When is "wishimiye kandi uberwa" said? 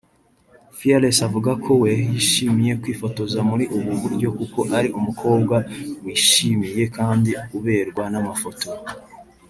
6.05-8.05